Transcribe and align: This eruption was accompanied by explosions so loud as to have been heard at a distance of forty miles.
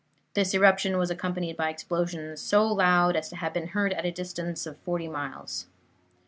This 0.33 0.55
eruption 0.55 0.97
was 0.97 1.11
accompanied 1.11 1.57
by 1.57 1.69
explosions 1.69 2.41
so 2.41 2.65
loud 2.65 3.15
as 3.15 3.29
to 3.29 3.35
have 3.35 3.53
been 3.53 3.67
heard 3.67 3.93
at 3.93 4.03
a 4.03 4.09
distance 4.09 4.65
of 4.65 4.77
forty 4.79 5.07
miles. 5.07 5.67